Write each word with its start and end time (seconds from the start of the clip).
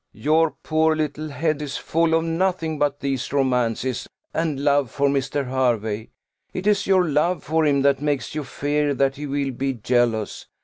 "Your 0.13 0.55
poor 0.63 0.95
little 0.95 1.29
head 1.29 1.61
is 1.61 1.77
full 1.77 2.15
of 2.15 2.23
nothing 2.23 2.79
but 2.79 3.01
these 3.01 3.31
romances, 3.31 4.07
and 4.33 4.59
love 4.63 4.89
for 4.89 5.07
Mr. 5.07 5.45
Hervey. 5.47 6.09
It 6.55 6.65
is 6.65 6.87
your 6.87 7.05
love 7.07 7.43
for 7.43 7.67
him 7.67 7.83
that 7.83 8.01
makes 8.01 8.33
you 8.33 8.43
fear 8.43 8.95
that 8.95 9.17
he 9.17 9.27
will 9.27 9.51
be 9.51 9.73
jealous. 9.73 10.47